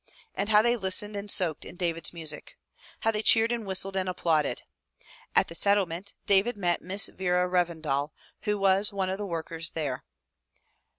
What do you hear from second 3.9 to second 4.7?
and applauded!